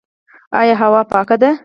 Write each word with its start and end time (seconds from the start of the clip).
آیا 0.59 0.75
هوا 0.81 1.01
پاکه 1.11 1.35
ده؟ 1.41 1.51